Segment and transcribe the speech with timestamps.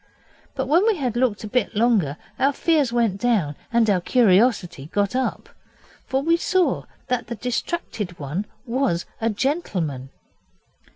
[0.55, 4.87] But when we had looked a bit longer our fears went down and our curiosity
[4.87, 5.47] got up.
[6.07, 10.09] For we saw that the distracted one was a gentleman.